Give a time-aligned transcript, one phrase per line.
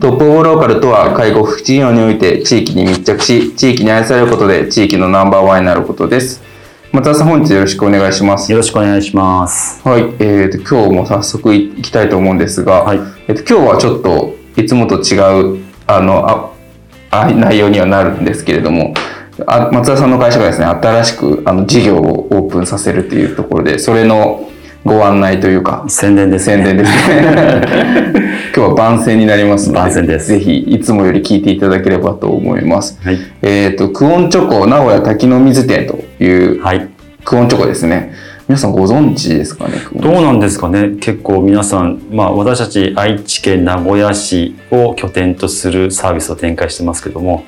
[0.00, 6.42] トップオブローカルとは介護福祉事業において地域に密着し、地域に愛されることで地域のナンバーワンになることです。
[6.92, 8.50] 松田さん、本日よろしくお願いします。
[8.50, 9.86] よろしくお願いします。
[9.86, 15.18] はい、えーと、今日も早速いきたいと思うんですが、はいえっと、今日はちょっといつもと違
[15.58, 16.52] う、あの、あ、
[17.10, 18.94] あ内容にはなるんですけれども、
[19.46, 24.48] あ松田さんの会社がですね、新しくあの事業をオープンさせるというところで、それの
[24.86, 26.64] ご案内というか、宣伝です、ね。
[26.64, 28.31] 宣伝ですね。
[28.54, 33.00] 今日は番宣になりますので、番宣ですぜひいつもより聞いていただければと思います。
[33.02, 33.18] はい。
[33.40, 36.86] えっ、と、クオンチョコ名古屋滝の水店というはい。
[37.24, 38.12] クオンチョコですね。
[38.46, 40.96] 皆さんご存知ですかねどうなんですかね？
[41.00, 47.44] 結構皆さん、まあ私たち愛知県名古屋市を拠点とするサービスを展開してますけども、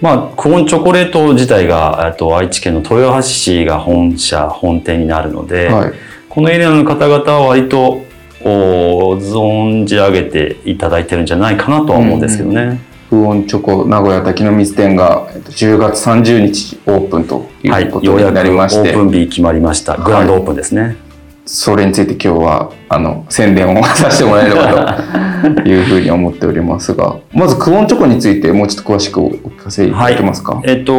[0.00, 5.92] まあ、クオンチョコレート自体が、えっと、愛知県の豊橋市が本社、本店になるので、はい。
[6.28, 8.02] このエリアの方々は割と、
[8.42, 12.80] お存じ上げていただいてるんじゃないかなとは思うんですけどね。
[13.08, 17.84] クオンチョコ名古屋滝の水店がえっと10月30日オープンといはい。
[17.84, 19.96] うことようやくになりまして、オープン日決まりました。
[19.96, 20.96] グランドオープンですね。
[21.48, 24.98] それについて今日はあの宣伝をさせてもらえれば
[25.62, 30.60] というふうに思っておりますが、 まずクオンチョコについてもうちょっと詳しくお聞かせいただけますか？
[30.64, 30.92] えっと、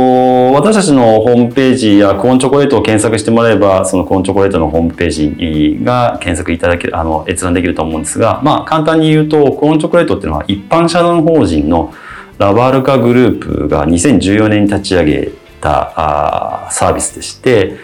[0.53, 11.91] 私たちのホームページやコーンチョコレートを検索してもらえば、そのコーンチョコレートのホームページが検索いただける、あの、閲覧できると思うんですが、まあ、簡単に言うと、コーンチョコレートっていうのは一般社団法人の
[12.37, 15.29] ラバルカグループが2014年に立ち上げ
[15.59, 17.75] たあーサービスでして、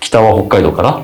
[0.00, 1.00] 北は北海道から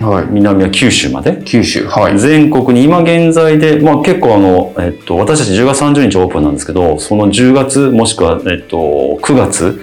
[0.00, 0.26] はい。
[0.30, 1.86] 南は九州まで、九州。
[1.86, 2.18] はい。
[2.18, 8.76] 全国に今現在で、まあ結構あの、えっと、私たち10月30日オープンなんですけど、その10月もしくは、えっと、
[9.22, 9.80] 9月、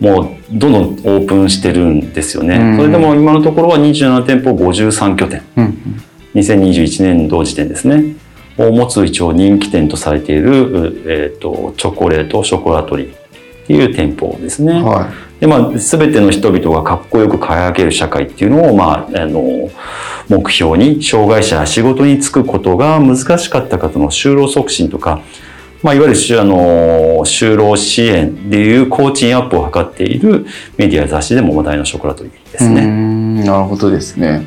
[0.00, 2.56] もうどんどんオープンしてるんですよね。
[2.56, 6.02] うんそれでも今のところは27店舗53拠点、うん
[6.34, 8.14] 2021年度時点ですね、
[8.56, 13.19] を持つ一応人気店とされている、えっと、チョコレート、ショコラトリー
[13.70, 14.72] いう店舗ですね。
[14.72, 14.84] うん。
[14.84, 15.10] は
[15.40, 19.70] で、まあ、すべての人々がかっこよく輝ける社会っていうのを、まあ、あの、
[20.28, 25.22] 目標に、障害者や仕事に就くことが難しかった方の就労促進とか、
[25.82, 32.42] まあ、いわゆるし、あの、就労支援でいう工賃アップを図っているメディアや雑誌でも話題のショコラトリーでい。
[32.42, 32.84] うーすね。
[32.84, 34.46] んなるほどですね。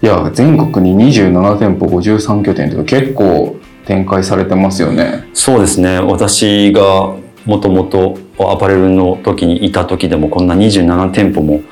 [0.00, 3.56] いや、全国に27店舗53拠点という結構
[3.86, 5.28] 展開されてますよね。
[5.34, 5.98] そうですね。
[5.98, 11.62] 私がもともとアパレルの時にいた時でもこんな27店舗も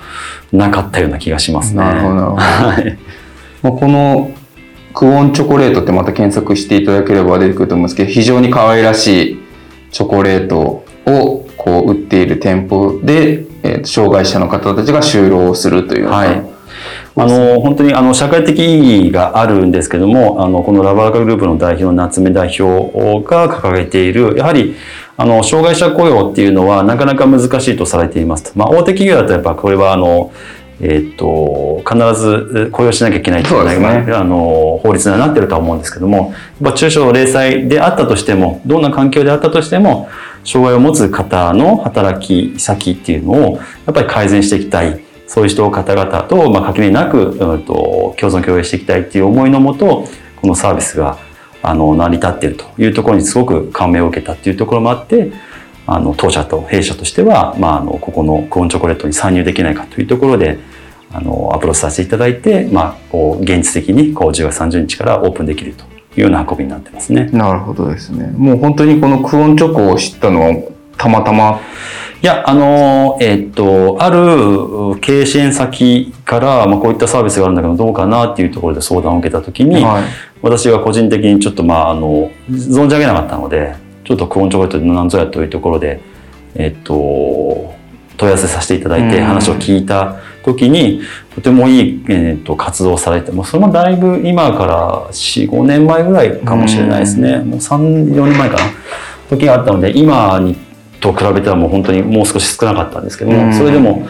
[0.52, 1.78] なかったような気がしますね。
[1.78, 2.98] なるほどなるほどはい。
[3.62, 4.30] まあ、この
[4.94, 9.38] クオンチョコレートってまた検索していただければ出てくると思うんですけど非常に可愛らしい
[9.90, 16.56] チョコレートをこう売っている店舗で、えーと障害者の方たちが就労をするというような、はい
[17.18, 22.92] あの本当にあの社会的意義があるんですけどもあのこのラバーカグループの代表の夏目代表
[23.26, 24.76] が掲げているやはり
[25.18, 30.32] あの障害者雇用っていうのはなかなか難しいとされていますと、まあ、大手企業だとやっぱこれはあの
[30.80, 34.12] えっと必ず雇用しなきゃいけないというね。
[34.12, 40.08] あの法律にはなってるとは思うんですけどもやっぱ中小零細であったとしてもどんな環境であったとしても
[40.44, 43.62] 障害を持つ方の働き先っていうのをや
[43.92, 45.00] っぱり改善していきたい。
[45.28, 50.06] そういう人方々と、まあ、垣根なく、うん、と共存共栄していきたいっていう思いのもと
[50.40, 51.18] このサービスが
[51.66, 55.32] あの成り立っているというところにすごく感銘を受けたっていうところもあって
[55.84, 60.58] あの当社と弊社としては、まあ、あのここのクオンチョコレートに参入できないかというところで
[61.12, 65.84] あのアプローチさせていただいて、まあ、こう現実的にこう10月30日からオープンできると
[66.16, 67.26] いうような運びになってますね。
[67.32, 71.60] なるほどですねもう本当にこのクオンチョコを知ったのはたまたま？
[72.22, 80.02] いや、あの、えっと、ある経営支援先から、まあ、こういったサービスがあるんだけど、どうかなっていうところで相談を受けたときに、はい
[80.42, 86.00] 私が個人的にちょっと、まあ、あの、存じ上げなかったので、ちょっとクオンチョコレートって何ぞやというところで、
[86.54, 87.74] えっと、
[88.16, 91.00] 問い合わせさせていただいてうん話を聞いた時に、
[91.34, 97.38] とてもいい、えっと、活動をされて、もうそれもだいぶ今から4、5年前ぐらいかもしれないですね。
[97.38, 98.60] もう3、4年前かな。
[99.30, 100.54] 時があったので、今に
[101.00, 103.54] と比べたらもう本当にもう少し少なかったんですけども、うん。
[103.54, 104.06] それでも、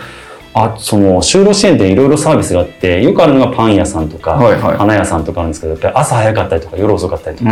[0.55, 4.77] あその就労支援っていろいろサービスがあってよくあるのがパン屋さんとか、はいはい。
[4.79, 7.51] 花屋さんとかあるんですけどやっぱり朝早かったりとか夜遅かったりとか、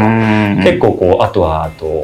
[0.62, 2.02] 結構こうあとはあと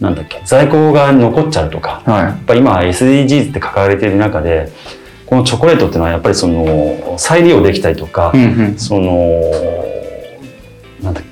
[0.00, 4.70] なんだっけ在庫が残っちゃうとかはやっぱり今 SDGs って掲げている中で
[5.24, 8.36] このチョコレートっていうのはやっぱりその再利用できたりとか、い。
[8.36, 8.78] うんうん。
[8.78, 9.40] その
[11.02, 11.24] なんだっ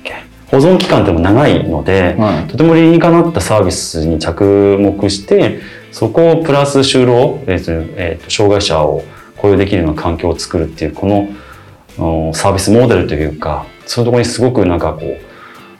[0.51, 2.47] 保存期間っても長いので、はい。
[2.47, 5.59] とても理にかなったサービスに着目して
[5.91, 9.03] そこをプラス就労、えーとえーと障害者を
[9.37, 11.29] 雇用できるような環境を作るっていうこの
[12.27, 15.17] うんサービスモデルというかそういうところにすごくなんかこう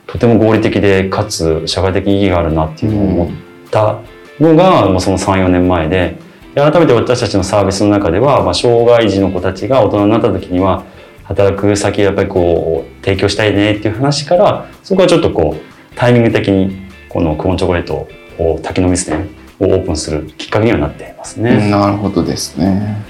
[0.07, 4.01] とても合理的でかつ社会的意義があるなっていうのを思った
[4.39, 6.17] のが、まあ、その34年前で
[6.53, 10.83] で改めて私たちのサービスの中では、まあ、障害児の子たちが大人になった時には
[11.31, 18.07] 働く先をやっぱりこう提供したいねっていう話からそこはちょっとこうタイミング的にこのクオンチョコレート
[18.37, 19.29] を滝の水店
[19.59, 21.69] をオープンするきっかけにはなっていますね。
[21.69, 23.03] なるほどですね。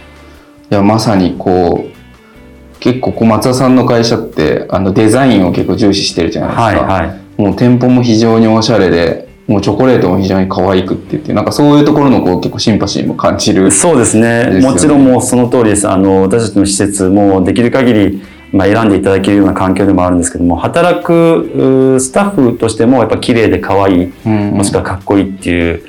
[0.69, 6.93] いや、まさにこう、結構小松田さんの会社って、あのデザインを結構重視してるじゃないですか。
[6.93, 7.41] はいはい。
[7.41, 13.69] もう店舗も非常におしゃれで、もうチョコレートも非常に可愛くって言って、なんかそういうところのこう結構シンパシーも感じる。
[13.71, 14.61] そうですね。
[14.61, 15.87] もちろんもうその通りです。
[15.89, 18.21] あの私たちの施設もできる限り
[18.51, 24.51] まあ、選んでいただけるような環境でもあるんですけども働くうスタッフとしてもやっぱ綺麗で可愛いうん。
[24.51, 25.83] もしくはかっこいいっていう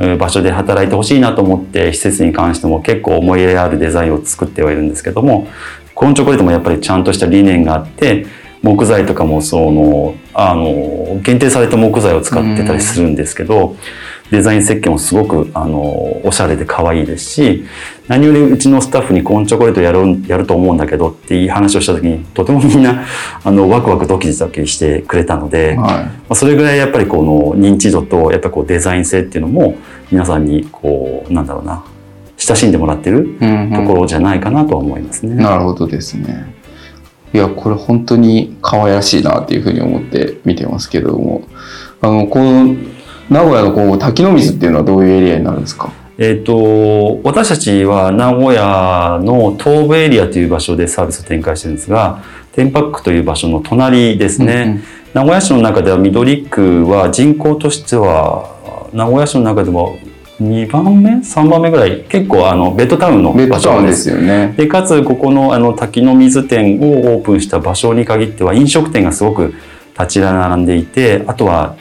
[0.00, 5.46] う場所で働いてほしいなと思って施設に関しても結構思い入れあるデザインを作ってはいるんですけども
[5.94, 8.26] コーンチョコレートもやっぱりちゃんとした理念があって
[8.66, 13.76] 木材とかもそのあの限定された木材を使ってたりするんですけど、
[14.32, 17.64] デザイン設計もすごくあのおしゃれで可愛いですし
[18.08, 23.06] 何よりうちのスタッフにコーンチョコレートやるやると思うんだけどっていう話をした時にとてもみんな
[23.44, 29.76] あのワクワクドキドキしてくれたので、まはあ、それぐらいやっぱりこの認知度とやっぱこうデザイン性っていうのも
[30.10, 31.84] 皆さんにこうなんだろうな
[32.36, 33.20] 親しんでもらってるい。
[33.38, 35.36] うんうんところじゃないかなとは思いますね。
[35.36, 36.56] なるほどですね。
[37.36, 41.44] いや、これ本当に可愛らしいなっていうふうに思って見てますけども、
[42.00, 42.74] あの、この、
[43.30, 45.92] 名古屋のこう滝の水っていうのはどういうエリアになるんですか？
[46.18, 52.22] えっ、と、私たちは名古屋の東部エリアという場所でサービスを展開してるんですが、
[52.52, 54.80] テンパックという場所の隣ですね。
[55.12, 59.98] 名古屋市の中では緑区は人口としては、名古屋市の中でも
[60.40, 64.04] 2番目 ?3 番目ぐらい、結構あの、ベッドタウンの場所です。
[64.04, 64.54] すよね。
[64.56, 69.54] で、かつ、ここのあの滝の水店をオープンした場所に限っては、飲食店がすごく
[69.98, 71.76] 立ち並んでいて、あとは、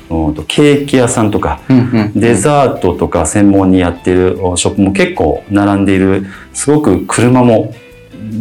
[0.47, 7.73] ケーキ屋さんとか、うんうんデザートとか専門にやってるおショップも結構並んでいるすごく車も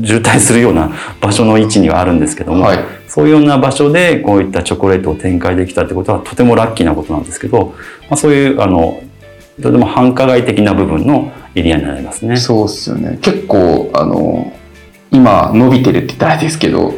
[0.05, 2.79] 渋滞するような 場所の位置にはあるんですけども、はい。
[3.09, 7.75] そういうような場所でこういったチョコレートを展開できたってことはとてもラッキーなことなんですけど、
[8.09, 9.01] まあ、そういうあの
[9.63, 12.37] とても繁華街的な部分のエリアになりますね。
[12.37, 13.19] そうっすよね。
[13.23, 14.53] 結構、あの、
[15.11, 16.95] 今伸びてるって言ったらですけど、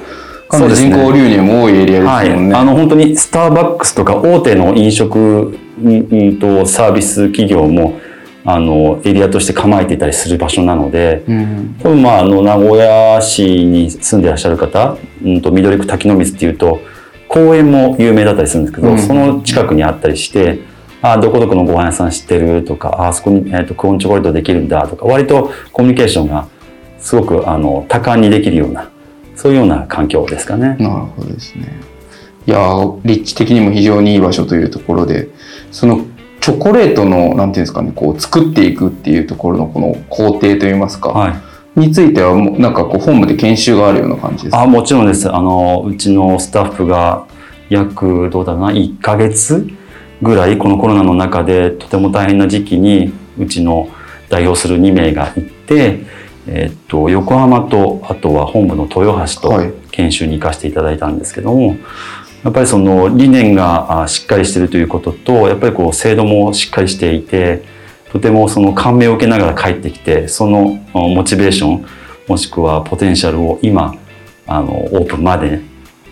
[0.48, 2.54] かなり人口流入も多いエリアはい、ですもんね。
[2.54, 7.98] あの本当にスターバックスとか大手の飲食うんうんとサービス企業も
[8.44, 16.80] あのエリアとして構えていたりする場所なので、うん多分まああの名古屋市に住んでいらっしゃる方、うん、と緑区滝の水っていうと
[17.28, 20.60] 公園も有名だったりするんですけど、うんその近くにあったりして
[21.12, 26.46] 「あどこどこのご飯屋さん知ってる?」とか「ああそこに、えー、とコーンチョコレートできるんだ」とか割とコミュニケーションが
[26.98, 28.88] すごくあの多感にできるような
[29.34, 30.76] そういうような環境ですかね。
[30.78, 31.78] なるほどですね。
[32.46, 35.28] いやー立地的にも非常にいい場所というところで、
[35.72, 36.00] その
[36.40, 41.32] チョコレートの、なんていうんですかね、こう作っていくっていうところのこの工程といいますか、はい
[41.78, 44.62] についてはもうなんかこう本部で研修があるような感じですか？
[44.62, 45.30] あもちろんです。
[45.30, 47.24] あの、うちのスタッフが
[47.68, 49.66] 約、どうだろうな、1ヶ月
[50.22, 53.88] ぐらい、このコロナの中でとても大変な時期に、うちの
[54.28, 56.00] 代表する2名が行って、
[56.46, 59.72] えっと、横浜と、あとは本部の豊橋はい。
[59.72, 61.76] と研修に行かせていただいたんですけども、
[62.44, 67.64] やっぱりその理念があしっかりしているということと、やっぱりこう制度もしっかりしていて、
[68.12, 71.86] とてもその感銘を受けながら帰ってきて、そのあモチベーション、
[72.28, 73.94] もしくはポテンシャルを今、
[74.46, 75.60] あの、オープンまで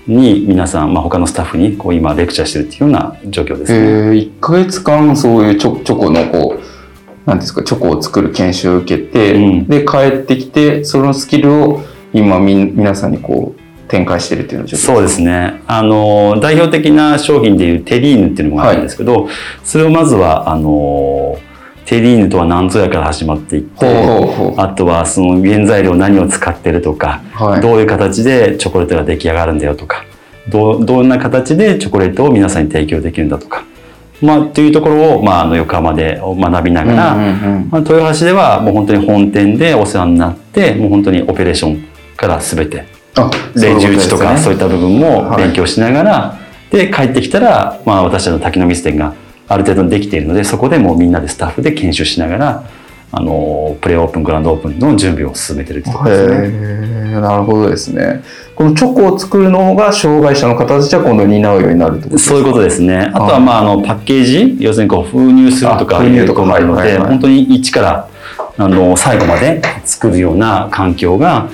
[0.07, 3.79] に皆さん、まあ、他のスタッフにこう今レクチャーしてるっていうような状況ですね。
[3.79, 11.83] えー、1ヶ月間そういうチョチョコのこう、なんですか、チョコを作る研修を受けて、うんで、帰ってきて、そのスキルを
[12.13, 15.63] 今みん、皆さんにこう、展開してるっていうそうですね。
[15.67, 19.29] あの、代表的な商品でいうテリーヌっていうのがあるんですけど、
[19.63, 21.39] それをまずは、あの、
[21.87, 23.87] テリーヌとは何ぞやから始まっていって、
[24.57, 27.61] あとはその原材料何を使ってるとか、はい。
[27.61, 30.05] どういう形でチョコレートが出来上がるんだよとか、
[30.49, 33.65] どうどんな形でチョコレートを皆さんに提供できるんだとか、
[34.23, 41.85] まあ、というところを、まあ、あの横浜で学びながら、まあ、豊橋ではもう本当に本店でお世話になって、もう本当にオペレーション
[42.17, 42.87] から全て、
[43.17, 45.45] あレジ打ちとかそういっった部分もはい。
[45.45, 46.39] 勉強しながら、
[46.71, 49.15] で帰ってきたら、まあ、私たちの滝の水店が
[49.49, 52.65] ある程度できているのでそこでもうみんなでスタッフで研修しながら
[53.13, 57.21] あのプレオープングランドオープンの準備を進めてるってところですね。
[57.21, 58.25] なるほどですね。
[58.57, 62.31] このチョコを作るのが障害者の方たちは今度担うようになるってことですか？
[62.31, 63.11] そういうことですね。
[63.15, 67.09] あとは、まあ、あの、パッケージ、要するにこう、封入するとか、あ封入とこともあるので、はいはいはい。
[67.11, 68.09] 本当に一から、
[68.59, 71.49] あの、最後まで作るような環境が、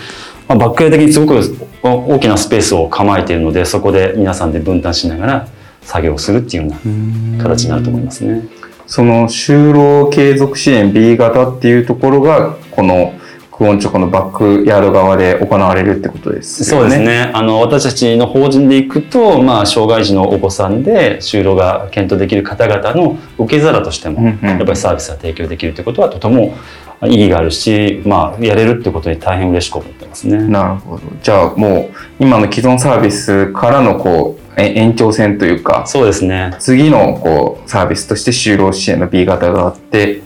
[0.48, 5.48] まあ、バックヤード的にすごく大きなスペースを構えているので、そこで皆さんで分担しながら
[5.82, 8.42] 作業をするっていうような形になると思いますね。
[8.86, 13.14] その就労継続支援 B 型っていうところがこの
[13.60, 16.84] クオンチョコのバックヤード側で行われるってことですよね。
[16.84, 17.30] そうですね。
[17.34, 26.56] あの、私たちの法人で行くと、まあ、障害児のお子さんで就労が検討できる方々の受け皿としても、やっぱりサービスが提供できるということはとても
[27.02, 30.38] 意義があるし、まあ、やれるってことに大変嬉しく思ってますね。
[30.38, 31.02] なるほど。
[31.22, 36.54] じゃあもう今の既存サービスからのこうえ延長線というかそうですね。
[36.58, 40.22] 次のこうサービスとして就労支援の B 型があって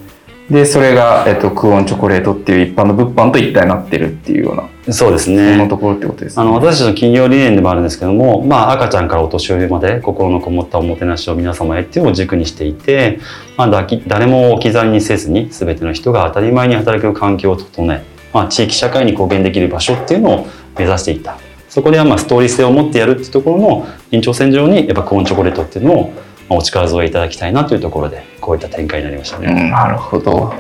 [0.51, 5.69] でそれが、えっと、クオンチョコレートっていう一般の物販と一体になってるっていうようなそうですそのね。
[5.69, 6.43] ところってことですね。
[6.43, 13.21] あの、私たちの企業理念でもあるんですけども、まあ、赤ちゃんからお年寄りまで心のこもったおもてなしを皆様へっていうのを軸にしていて、
[13.57, 18.05] まあ、だき誰も置き去りにせずに、全ての人が当たり前に働ける環境を整え、
[18.35, 21.39] まあ、地域社会に貢献できる場所っていうのを目指していった。
[21.75, 26.13] そこではまあストーリー性を持ってやるっていうところの延長線上にやっぱコーンチョコレートっていうのを
[26.49, 29.49] まあお力添えいただきたいなというところでこういった展開になりましたね。
[29.49, 30.55] うん、なるほど。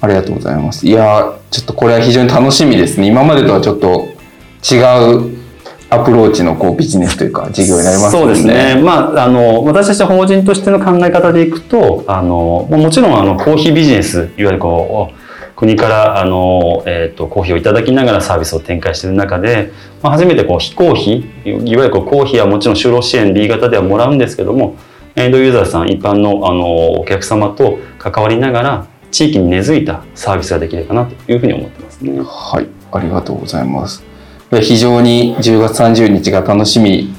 [0.00, 0.86] ありがとうございます。
[0.86, 3.06] いやー、ちょっとこれは非常に楽しみですね。
[3.06, 4.08] 今までとはちょっと
[4.64, 4.78] 違
[5.14, 5.36] う
[5.90, 8.80] アプローチのこうビジネスというか事業になりますそうですね。
[8.82, 15.25] まあ、あの、私たち法人としての考え方でいくと、あの、まあもちろん、あの、コーヒービジネス、いわゆるこう、
[15.56, 19.72] 国から、あの、えっ、と、コーヒーをいただきながらサービスを展開している中で、
[20.02, 24.76] まあ、初めてこう、非公費、いわゆるこう、コーヒーはもちろん就労支援 B 型ではもらうんですけども、
[25.16, 32.20] エンドユーザーさん、一般の、あの、お客様と関わりながら、地域に根付いたサービスができるかなというふうに思ってますね。
[32.22, 34.04] はい、ありがとうございます。
[34.60, 37.14] 非常に10月30日が楽しみ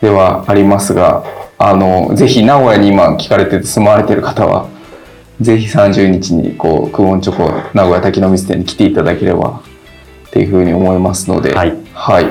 [0.00, 1.24] ではありますが、
[1.58, 4.68] あの、ぜひ名古屋に今聞かれて住まわれている方は、
[5.40, 9.62] ぜひ30日にこう、クオンチョコ名古屋滝の水店に来ていただければ
[10.28, 12.24] っていうふうに思いますので、はいはい。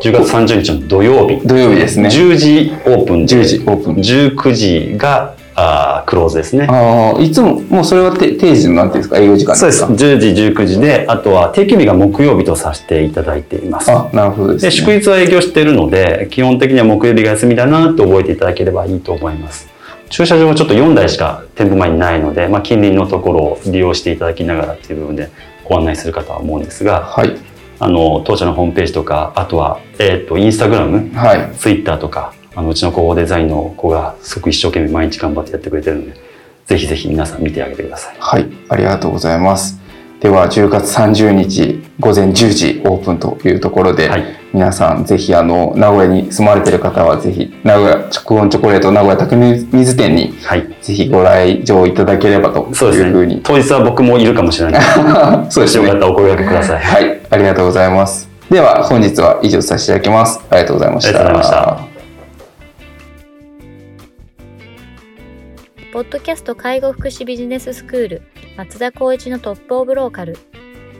[0.00, 1.46] 10月30日の土曜日。
[1.46, 2.08] 土曜日ですね。
[2.08, 6.68] 10時オープンで10時オープン19時があークローズですね。
[6.70, 9.80] ああ、いつも、もうそれはて定時のなんていうんですか、営業時間そうです。
[9.80, 13.90] ですか10時、19時で、あとは定休日が木曜日とさせていただいています。
[13.90, 14.70] あ、なるほどです、でね。
[14.70, 19.68] 祝日は営業しているので、基本的には木曜日が休みだなと覚えていただければいいと思います。
[20.10, 25.30] 駐車場はちょっと4台しか店舗前にないので、まあ、近隣のところを利用していただきながらっていう部分で
[25.64, 27.36] ご案内するかとは思うんですが、はい。
[27.80, 31.52] あの、当社のホームページとか、あとは、えっ、と、インスタグラム、はい。
[31.56, 36.14] ツイッターとか、あのうちの広報デザインの子がすごく一生懸命毎日頑張ってやってくれてるので、
[36.66, 38.16] ぜひぜひ皆さん見てあげてください。
[38.18, 38.48] はい。
[38.68, 39.78] ありがとうございます。
[40.20, 50.76] では、10月30日午前10時オープンというところで、はい皆さんぜひあの、名古屋に住まわれている方はぜひ、名古屋、チョコオンチョコレート名古屋匠水店にはい。
[50.80, 53.40] ぜひご来場いただければというふうにね。。
[53.44, 54.82] 当日は僕もいるかもしれない
[55.50, 56.00] そうですねよかっ。
[56.00, 56.82] たらお声掛けください。
[56.82, 57.20] はい。
[57.30, 58.28] ありがとうございます。
[58.50, 60.40] では、本日は以上させていただきます。
[60.50, 61.20] ありがとうございました。
[61.20, 61.88] ありがとうございました
[65.92, 68.22] ポッドキャスト介護福祉ビジネススクール
[68.56, 70.38] 松田光一のトップオブローカル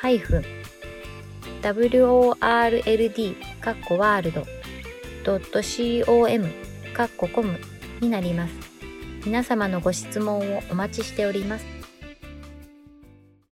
[0.00, 0.44] ハイフン
[1.60, 4.46] world かっこワールド
[5.24, 5.60] ドット
[6.06, 6.48] .com
[6.94, 7.58] かっこコム
[8.00, 8.54] になります。
[9.26, 11.77] 皆様のご質問をお待ちしております。